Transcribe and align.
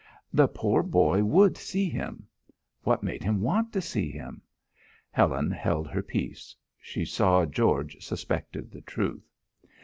"The 0.33 0.47
poor 0.47 0.81
boy 0.81 1.23
would 1.23 1.55
see 1.57 1.87
him." 1.87 2.25
"What 2.81 3.03
made 3.03 3.23
him 3.23 3.39
want 3.39 3.71
to 3.73 3.81
see 3.81 4.09
him?" 4.09 4.41
Helen 5.11 5.51
held 5.51 5.87
her 5.89 6.01
peace. 6.01 6.55
She 6.79 7.05
saw 7.05 7.45
George 7.45 8.03
suspected 8.03 8.71
the 8.71 8.81
truth. 8.81 9.29